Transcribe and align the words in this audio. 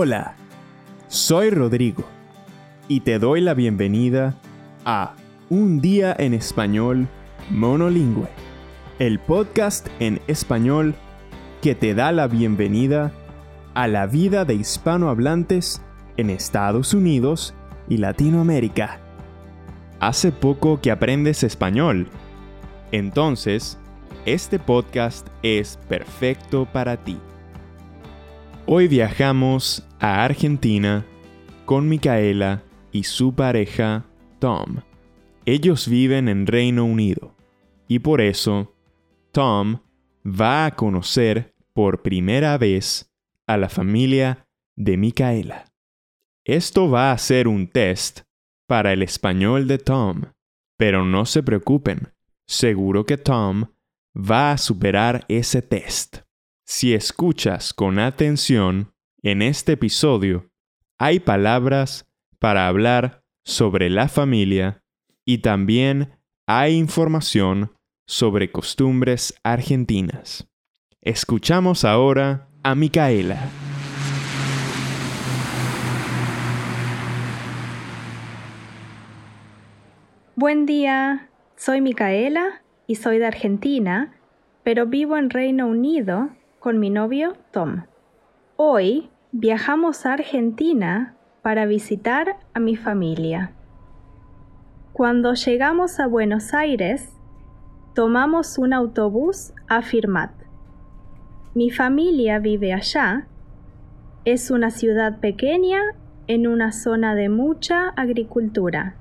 Hola, 0.00 0.36
soy 1.08 1.50
Rodrigo 1.50 2.04
y 2.86 3.00
te 3.00 3.18
doy 3.18 3.40
la 3.40 3.52
bienvenida 3.52 4.36
a 4.84 5.16
Un 5.50 5.80
día 5.80 6.14
en 6.16 6.34
español 6.34 7.08
monolingüe, 7.50 8.28
el 9.00 9.18
podcast 9.18 9.88
en 9.98 10.20
español 10.28 10.94
que 11.62 11.74
te 11.74 11.96
da 11.96 12.12
la 12.12 12.28
bienvenida 12.28 13.10
a 13.74 13.88
la 13.88 14.06
vida 14.06 14.44
de 14.44 14.54
hispanohablantes 14.54 15.82
en 16.16 16.30
Estados 16.30 16.94
Unidos 16.94 17.52
y 17.88 17.96
Latinoamérica. 17.96 19.00
Hace 19.98 20.30
poco 20.30 20.80
que 20.80 20.92
aprendes 20.92 21.42
español, 21.42 22.06
entonces 22.92 23.78
este 24.26 24.60
podcast 24.60 25.26
es 25.42 25.76
perfecto 25.88 26.68
para 26.72 26.98
ti. 26.98 27.18
Hoy 28.70 28.86
viajamos 28.86 29.82
a 29.98 30.22
Argentina 30.26 31.06
con 31.64 31.88
Micaela 31.88 32.62
y 32.92 33.04
su 33.04 33.34
pareja 33.34 34.04
Tom. 34.40 34.82
Ellos 35.46 35.88
viven 35.88 36.28
en 36.28 36.46
Reino 36.46 36.84
Unido 36.84 37.34
y 37.88 38.00
por 38.00 38.20
eso 38.20 38.76
Tom 39.32 39.78
va 40.22 40.66
a 40.66 40.76
conocer 40.76 41.54
por 41.72 42.02
primera 42.02 42.58
vez 42.58 43.10
a 43.46 43.56
la 43.56 43.70
familia 43.70 44.46
de 44.76 44.98
Micaela. 44.98 45.64
Esto 46.44 46.90
va 46.90 47.12
a 47.12 47.16
ser 47.16 47.48
un 47.48 47.68
test 47.68 48.20
para 48.66 48.92
el 48.92 49.02
español 49.02 49.66
de 49.66 49.78
Tom, 49.78 50.24
pero 50.76 51.06
no 51.06 51.24
se 51.24 51.42
preocupen, 51.42 52.12
seguro 52.46 53.06
que 53.06 53.16
Tom 53.16 53.64
va 54.14 54.52
a 54.52 54.58
superar 54.58 55.24
ese 55.28 55.62
test. 55.62 56.27
Si 56.70 56.92
escuchas 56.92 57.72
con 57.72 57.98
atención, 57.98 58.92
en 59.22 59.40
este 59.40 59.72
episodio 59.72 60.50
hay 60.98 61.18
palabras 61.18 62.06
para 62.38 62.68
hablar 62.68 63.22
sobre 63.42 63.88
la 63.88 64.06
familia 64.06 64.82
y 65.24 65.38
también 65.38 66.18
hay 66.46 66.76
información 66.76 67.72
sobre 68.06 68.52
costumbres 68.52 69.32
argentinas. 69.42 70.46
Escuchamos 71.00 71.86
ahora 71.86 72.50
a 72.62 72.74
Micaela. 72.74 73.48
Buen 80.36 80.66
día, 80.66 81.30
soy 81.56 81.80
Micaela 81.80 82.62
y 82.86 82.96
soy 82.96 83.16
de 83.16 83.24
Argentina, 83.24 84.12
pero 84.64 84.84
vivo 84.84 85.16
en 85.16 85.30
Reino 85.30 85.66
Unido 85.66 86.28
con 86.58 86.80
mi 86.80 86.90
novio 86.90 87.34
Tom. 87.52 87.84
Hoy 88.56 89.10
viajamos 89.30 90.04
a 90.04 90.14
Argentina 90.14 91.14
para 91.42 91.66
visitar 91.66 92.36
a 92.52 92.58
mi 92.58 92.74
familia. 92.74 93.52
Cuando 94.92 95.34
llegamos 95.34 96.00
a 96.00 96.08
Buenos 96.08 96.54
Aires, 96.54 97.12
tomamos 97.94 98.58
un 98.58 98.72
autobús 98.72 99.52
a 99.68 99.82
Firmat. 99.82 100.32
Mi 101.54 101.70
familia 101.70 102.40
vive 102.40 102.72
allá. 102.72 103.28
Es 104.24 104.50
una 104.50 104.70
ciudad 104.70 105.20
pequeña 105.20 105.80
en 106.26 106.48
una 106.48 106.72
zona 106.72 107.14
de 107.14 107.28
mucha 107.28 107.90
agricultura. 107.90 108.96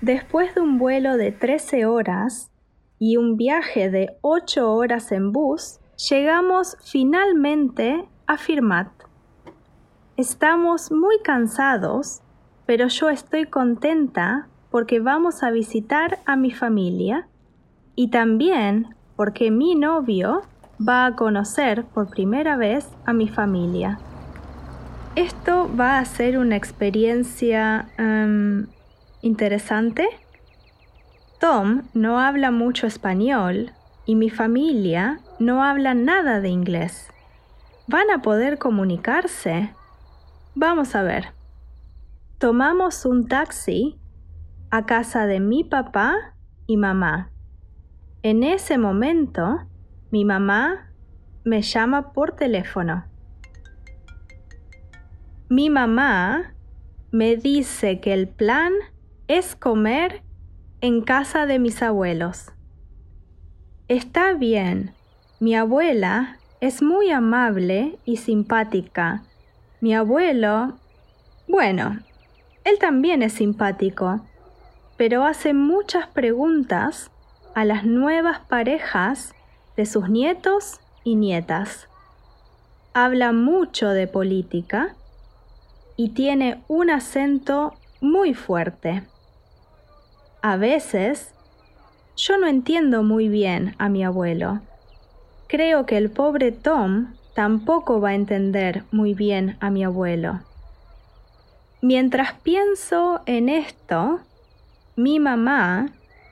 Después 0.00 0.54
de 0.54 0.62
un 0.62 0.78
vuelo 0.78 1.18
de 1.18 1.32
13 1.32 1.84
horas 1.84 2.50
y 2.98 3.18
un 3.18 3.36
viaje 3.36 3.90
de 3.90 4.16
8 4.22 4.72
horas 4.72 5.12
en 5.12 5.30
bus, 5.30 5.80
Llegamos 5.96 6.76
finalmente 6.82 8.08
a 8.26 8.36
Firmat. 8.36 8.88
Estamos 10.16 10.90
muy 10.90 11.20
cansados, 11.22 12.20
pero 12.66 12.88
yo 12.88 13.10
estoy 13.10 13.46
contenta 13.46 14.48
porque 14.72 14.98
vamos 14.98 15.44
a 15.44 15.52
visitar 15.52 16.18
a 16.26 16.34
mi 16.34 16.50
familia 16.50 17.28
y 17.94 18.08
también 18.10 18.96
porque 19.14 19.52
mi 19.52 19.76
novio 19.76 20.42
va 20.80 21.06
a 21.06 21.14
conocer 21.14 21.84
por 21.84 22.10
primera 22.10 22.56
vez 22.56 22.88
a 23.06 23.12
mi 23.12 23.28
familia. 23.28 24.00
Esto 25.14 25.70
va 25.78 26.00
a 26.00 26.04
ser 26.04 26.38
una 26.38 26.56
experiencia 26.56 27.88
em, 27.98 28.66
interesante. 29.22 30.08
Tom 31.38 31.82
no 31.94 32.18
habla 32.18 32.50
mucho 32.50 32.88
español 32.88 33.70
y 34.06 34.14
mi 34.14 34.30
familia 34.30 35.20
no 35.38 35.62
hablan 35.62 36.04
nada 36.04 36.40
de 36.40 36.48
inglés. 36.48 37.08
¿Van 37.86 38.10
a 38.10 38.22
poder 38.22 38.58
comunicarse? 38.58 39.74
Vamos 40.54 40.94
a 40.94 41.02
ver. 41.02 41.32
Tomamos 42.38 43.04
un 43.04 43.26
taxi 43.28 43.98
a 44.70 44.86
casa 44.86 45.26
de 45.26 45.40
mi 45.40 45.64
papá 45.64 46.34
y 46.66 46.76
mamá. 46.76 47.30
En 48.22 48.42
ese 48.42 48.78
momento, 48.78 49.60
mi 50.10 50.24
mamá 50.24 50.90
me 51.44 51.62
llama 51.62 52.12
por 52.12 52.32
teléfono. 52.32 53.04
Mi 55.50 55.68
mamá 55.68 56.54
me 57.12 57.36
dice 57.36 58.00
que 58.00 58.12
el 58.14 58.28
plan 58.28 58.72
es 59.28 59.54
comer 59.54 60.22
en 60.80 61.02
casa 61.02 61.46
de 61.46 61.58
mis 61.58 61.82
abuelos. 61.82 62.53
Está 63.88 64.32
bien, 64.32 64.94
mi 65.40 65.54
abuela 65.54 66.38
es 66.62 66.80
muy 66.80 67.10
amable 67.10 67.98
y 68.06 68.16
simpática. 68.16 69.24
Mi 69.82 69.94
abuelo, 69.94 70.78
bueno, 71.46 72.00
él 72.64 72.78
también 72.78 73.22
es 73.22 73.34
simpático, 73.34 74.22
pero 74.96 75.26
hace 75.26 75.52
muchas 75.52 76.06
preguntas 76.06 77.10
a 77.54 77.66
las 77.66 77.84
nuevas 77.84 78.40
parejas 78.40 79.34
de 79.76 79.84
sus 79.84 80.08
nietos 80.08 80.80
y 81.04 81.16
nietas. 81.16 81.86
Habla 82.94 83.32
mucho 83.32 83.90
de 83.90 84.06
política 84.06 84.96
y 85.98 86.14
tiene 86.14 86.64
un 86.68 86.88
acento 86.88 87.74
muy 88.00 88.32
fuerte. 88.32 89.02
A 90.40 90.56
veces 90.56 91.33
yo 92.16 92.38
no 92.38 92.46
entiendo 92.46 93.02
muy 93.02 93.28
bien 93.28 93.74
a 93.78 93.88
mi 93.88 94.04
abuelo 94.04 94.60
Creo 95.46 95.86
que 95.86 95.96
el 95.96 96.10
pobre 96.10 96.52
Tom 96.52 97.14
tampoco 97.34 98.00
va 98.00 98.10
a 98.10 98.14
entender 98.14 98.84
muy 98.90 99.14
bien 99.14 99.56
a 99.60 99.70
mi 99.70 99.84
abuelo. 99.84 100.40
Mientras 101.80 102.32
pienso 102.32 103.20
en 103.26 103.48
esto, 103.48 104.20
mi 104.96 105.20
mamá 105.20 105.90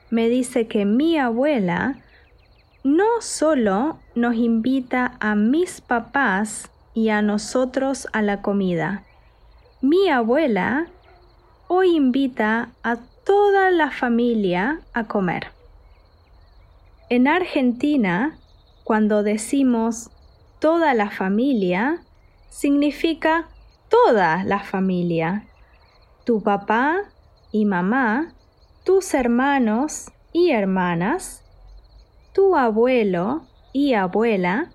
me 0.09 0.29
dice 0.29 0.67
que 0.67 0.85
mi 0.85 1.17
abuela 1.17 1.99
no 2.83 3.21
solo 3.21 3.99
nos 4.15 4.35
invita 4.35 5.15
a 5.19 5.35
mis 5.35 5.79
papás 5.79 6.69
y 6.93 7.09
a 7.09 7.21
nosotros 7.21 8.07
a 8.13 8.21
la 8.21 8.41
comida, 8.41 9.03
mi 9.81 10.09
abuela 10.09 10.87
hoy 11.67 11.95
invita 11.95 12.69
a 12.83 12.97
toda 13.23 13.71
la 13.71 13.89
familia 13.89 14.81
a 14.93 15.05
comer. 15.05 15.62
En 17.09 17.27
Argentina 17.27 18.39
cuando 18.83 19.23
decimos 19.23 20.09
toda 20.59 20.93
la 20.93 21.09
familia, 21.09 22.03
significa 22.49 23.49
toda 23.89 24.43
la 24.43 24.59
familia. 24.59 25.47
Tu 26.25 26.41
papá 26.41 27.01
y 27.51 27.65
mamá, 27.65 28.33
tus 28.83 29.13
hermanos 29.13 30.11
y 30.33 30.51
hermanas, 30.51 31.43
tu 32.33 32.55
abuelo 32.55 33.43
y 33.71 33.93
abuela, 33.93 34.71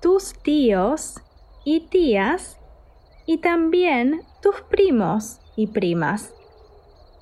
tus 0.00 0.34
tíos 0.34 1.20
y 1.64 1.80
tías, 1.88 2.58
y 3.26 3.38
también 3.38 4.22
tus 4.40 4.60
primos 4.62 5.40
y 5.56 5.66
primas. 5.68 6.32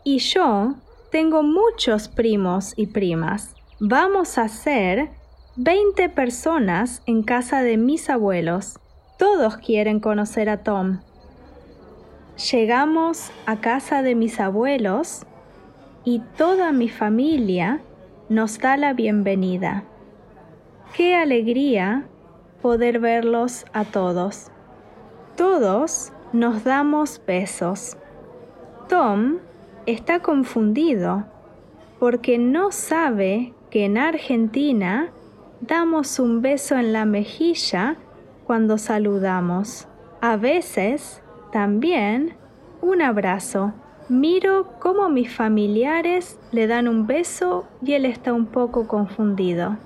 Y 0.05 0.19
yo 0.19 0.75
tengo 1.11 1.43
muchos 1.43 2.09
primos 2.09 2.75
y 2.77 2.88
primas. 2.88 3.55
Vamos 3.86 4.38
a 4.38 4.48
ser 4.48 5.10
20 5.56 6.08
personas 6.08 7.02
en 7.04 7.22
casa 7.22 7.62
de 7.62 7.76
mis 7.76 8.08
abuelos. 8.08 8.78
Todos 9.19 9.58
quieren 9.58 10.00
conocer 10.00 10.48
a 10.48 10.62
Tom. 10.62 11.00
Llegamos 12.50 13.31
a 13.44 13.60
casa 13.60 14.00
de 14.00 14.14
mis 14.14 14.40
abuelos 14.40 15.26
y 16.02 16.20
toda 16.38 16.72
mi 16.72 16.88
familia 16.88 17.82
nos 18.31 18.58
da 18.58 18.78
la 18.78 18.94
bienvenida. 18.94 19.84
Qué 20.96 21.14
alegría 21.14 22.06
poder 22.62 23.00
verlos 23.00 23.66
a 23.75 23.84
todos. 23.84 24.50
Todos 25.36 26.10
nos 26.32 26.64
damos 26.64 27.20
besos. 27.26 27.98
Tom 28.88 29.40
está 29.84 30.20
confundido 30.20 31.26
porque 31.98 32.38
no 32.38 32.72
sabe 32.72 33.52
que 33.75 33.87
en 33.87 33.99
Argentina 33.99 35.11
damos 35.61 36.21
un 36.21 36.43
beso 36.43 36.76
en 36.76 36.93
la 36.93 37.06
mejilla 37.06 37.97
cuando 38.47 38.79
saludamos. 38.79 39.88
A 40.21 40.37
veces, 40.37 41.25
también, 41.50 42.37
un 42.81 43.03
abrazo. 43.03 43.73
Miro 44.09 44.79
cómo 44.79 45.09
mis 45.09 45.35
familiares 45.35 46.38
le 46.53 46.69
dan 46.69 46.87
un 46.87 47.09
beso 47.09 47.67
y 47.82 47.94
él 47.94 48.05
está 48.05 48.32
un 48.32 48.47
poco 48.47 48.87
confundido. 48.87 49.77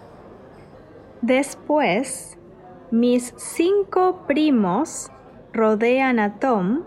Después, 1.22 2.38
mis 2.90 3.32
cinco 3.38 4.24
primos 4.26 5.10
rodean 5.54 6.18
a 6.18 6.38
Tom 6.38 6.82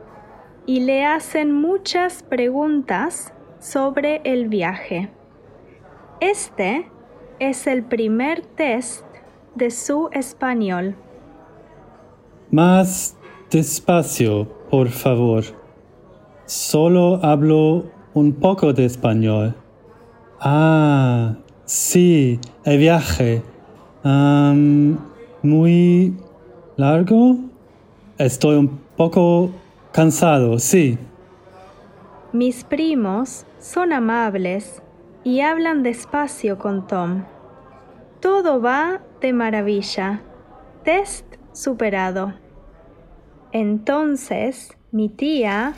y 0.68 0.82
le 0.82 1.04
hacen 1.04 1.52
muchas 1.52 2.22
preguntas 2.22 3.34
sobre 3.58 4.22
el 4.24 4.50
viaje. 4.50 5.10
Este 6.22 6.86
es 7.40 7.66
el 7.66 7.84
primer 7.84 8.46
test 8.46 9.04
de 9.56 9.72
su 9.72 10.08
español. 10.12 10.96
Más 12.52 13.18
despacio, 13.50 14.48
por 14.70 14.90
favor. 14.90 15.44
Solo 16.46 17.20
hablo 17.26 17.86
un 18.14 18.34
poco 18.34 18.72
de 18.72 18.86
español. 18.86 19.56
Ah, 20.40 21.38
sí, 21.66 22.40
el 22.66 22.78
viaje. 22.78 23.42
muy 25.42 26.16
largo. 26.78 27.38
Estoy 28.20 28.58
un 28.58 28.80
poco 28.96 29.50
cansado, 29.92 30.60
sí. 30.60 31.00
Mis 32.32 32.64
primos 32.64 33.48
son 33.60 33.92
amables 33.92 34.84
y 35.24 35.42
hablan 35.42 35.84
despacio 35.84 36.58
con 36.58 36.88
Tom. 36.88 37.24
Todo 38.20 38.62
va 38.62 39.02
de 39.22 39.34
maravilla. 39.34 40.22
Test 40.84 41.26
superado. 41.54 42.34
Entonces, 43.52 44.76
mi 44.92 45.10
tía 45.10 45.74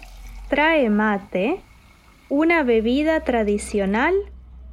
trae 0.50 0.90
mate, 0.90 1.62
una 2.30 2.64
bebida 2.64 3.22
tradicional 3.22 4.14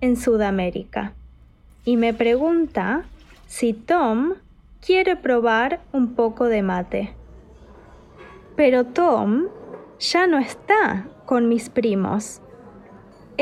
en 0.01 0.17
Sudamérica, 0.17 1.15
y 1.85 1.97
me 1.97 2.15
pregunta 2.15 3.05
si 3.47 3.73
Tom 3.73 4.35
quiere 4.85 5.17
probar 5.17 5.81
un 5.93 6.15
poco 6.15 6.47
de 6.47 6.63
mate. 6.63 7.15
Pero 8.57 8.85
Tom 8.85 9.49
ya 9.99 10.27
no 10.27 10.39
está 10.39 11.09
con 11.27 11.49
mis 11.49 11.71
primos. 11.71 12.43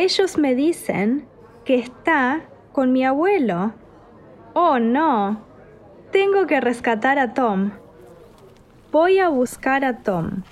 Ellos 0.00 0.38
me 0.38 0.54
dicen 0.54 1.26
que 1.64 1.74
está 1.74 2.42
con 2.70 2.92
mi 2.92 3.04
abuelo. 3.04 3.72
Oh, 4.54 4.78
no. 4.78 5.40
Tengo 6.12 6.46
que 6.46 6.60
rescatar 6.60 7.18
a 7.18 7.34
Tom. 7.34 7.72
Voy 8.92 9.18
a 9.18 9.28
buscar 9.28 9.84
a 9.84 9.98
Tom. 10.04 10.44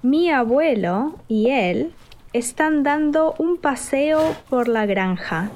Mi 0.00 0.30
abuelo 0.30 1.16
y 1.26 1.50
él 1.50 1.92
están 2.32 2.84
dando 2.84 3.34
un 3.38 3.56
paseo 3.56 4.36
por 4.48 4.68
la 4.68 4.86
granja. 4.86 5.50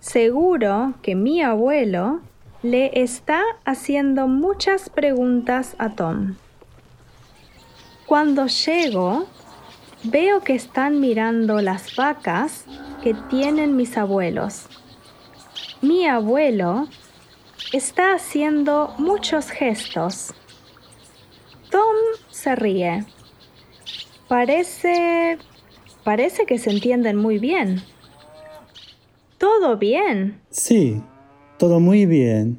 Seguro 0.00 0.92
que 1.00 1.14
mi 1.14 1.40
abuelo 1.40 2.20
le 2.62 3.00
está 3.00 3.40
haciendo 3.64 4.28
muchas 4.28 4.90
preguntas 4.90 5.74
a 5.78 5.94
Tom. 5.94 6.34
Cuando 8.04 8.46
llego, 8.46 9.24
veo 10.10 10.40
que 10.40 10.54
están 10.54 11.00
mirando 11.00 11.60
las 11.60 11.96
vacas 11.96 12.64
que 13.02 13.14
tienen 13.28 13.76
mis 13.76 13.96
abuelos. 13.96 14.66
Mi 15.82 16.06
abuelo 16.06 16.88
está 17.72 18.14
haciendo 18.14 18.94
muchos 18.98 19.50
gestos. 19.50 20.32
Tom 21.70 21.96
se 22.30 22.54
ríe. 22.54 23.04
Parece... 24.28 25.38
parece 26.04 26.46
que 26.46 26.58
se 26.58 26.70
entienden 26.70 27.16
muy 27.16 27.38
bien. 27.38 27.82
¿Todo 29.38 29.76
bien? 29.76 30.40
Sí, 30.50 31.02
todo 31.58 31.80
muy 31.80 32.06
bien. 32.06 32.58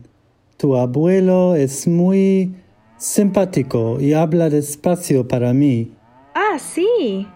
Tu 0.58 0.76
abuelo 0.76 1.56
es 1.56 1.88
muy 1.88 2.56
simpático 2.98 4.00
y 4.00 4.14
habla 4.14 4.50
despacio 4.50 5.28
para 5.28 5.54
mí. 5.54 5.92
Ah, 6.34 6.60
sí. 6.60 7.28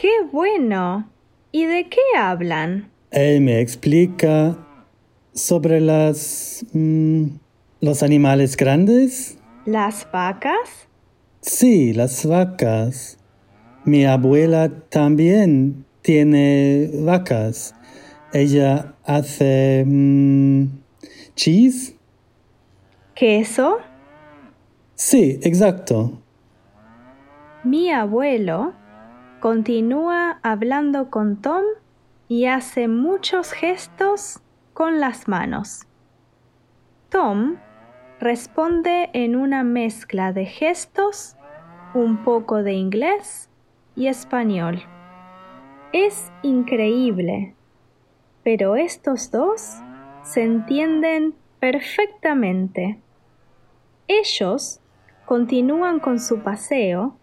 Qué 0.00 0.08
bueno. 0.32 1.10
¿Y 1.52 1.66
de 1.66 1.90
qué 1.90 2.00
hablan? 2.16 2.90
Él 3.10 3.42
me 3.42 3.60
explica 3.60 4.56
sobre 5.34 5.78
las... 5.78 6.64
Mm, 6.72 7.26
los 7.82 8.02
animales 8.02 8.56
grandes. 8.56 9.36
¿Las 9.66 10.10
vacas? 10.10 10.88
Sí, 11.42 11.92
las 11.92 12.24
vacas. 12.24 13.18
Mi 13.84 14.06
abuela 14.06 14.70
también 14.88 15.84
tiene 16.00 16.90
vacas. 16.94 17.74
Ella 18.32 18.94
hace... 19.04 19.84
Mm, 19.86 20.78
cheese. 21.34 21.94
¿Queso? 23.14 23.76
Sí, 24.94 25.38
exacto. 25.42 26.22
Mi 27.64 27.90
abuelo 27.90 28.79
continúa 29.40 30.38
hablando 30.42 31.10
con 31.10 31.40
Tom 31.40 31.62
y 32.28 32.44
hace 32.44 32.88
muchos 32.88 33.52
gestos 33.52 34.40
con 34.74 35.00
las 35.00 35.28
manos. 35.28 35.86
Tom 37.08 37.56
responde 38.20 39.08
en 39.14 39.36
una 39.36 39.64
mezcla 39.64 40.32
de 40.34 40.44
gestos, 40.44 41.36
un 41.94 42.22
poco 42.22 42.62
de 42.62 42.74
inglés 42.74 43.48
y 43.96 44.08
español. 44.08 44.82
Es 45.92 46.30
increíble, 46.42 47.54
pero 48.44 48.76
estos 48.76 49.30
dos 49.30 49.78
se 50.22 50.44
entienden 50.44 51.34
perfectamente. 51.58 53.00
Ellos 54.06 54.80
continúan 55.24 55.98
con 55.98 56.20
su 56.20 56.40
paseo, 56.40 57.16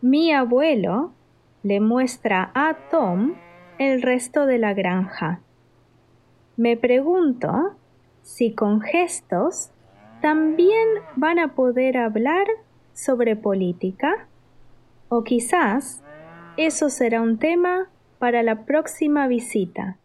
mi 0.00 0.32
abuelo 0.32 1.12
le 1.68 1.80
muestra 1.80 2.50
a 2.54 2.78
Tom 2.90 3.34
el 3.78 4.00
resto 4.00 4.46
de 4.46 4.56
la 4.56 4.72
granja. 4.72 5.40
Me 6.56 6.78
pregunto 6.78 7.76
si 8.22 8.54
con 8.54 8.80
gestos 8.80 9.68
también 10.22 10.88
van 11.16 11.38
a 11.38 11.54
poder 11.54 11.98
hablar 11.98 12.46
sobre 12.94 13.36
política 13.36 14.28
o 15.10 15.24
quizás 15.24 16.02
eso 16.56 16.88
será 16.88 17.20
un 17.20 17.36
tema 17.38 17.90
para 18.18 18.42
la 18.42 18.64
próxima 18.64 19.28
visita. 19.28 19.98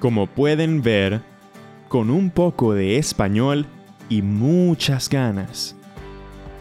Como 0.00 0.26
pueden 0.26 0.82
ver, 0.82 1.22
con 1.88 2.10
un 2.10 2.30
poco 2.30 2.74
de 2.74 2.98
español 2.98 3.64
y 4.10 4.20
muchas 4.20 5.08
ganas. 5.08 5.79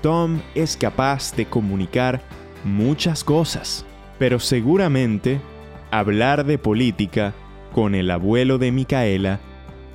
Tom 0.02 0.40
es 0.56 0.78
capaz 0.78 1.36
de 1.36 1.46
comunicar 1.46 2.22
muchas 2.64 3.24
cosas, 3.24 3.86
pero 4.18 4.40
seguramente 4.40 5.42
hablar 5.92 6.46
de 6.46 6.58
política 6.58 7.34
con 7.74 7.96
el 7.96 8.12
abuelo 8.12 8.58
de 8.58 8.72
Micaela 8.72 9.40